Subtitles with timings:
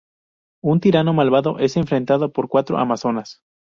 [0.63, 3.43] Un tirano malvado es enfrentado por cuatro amazonas.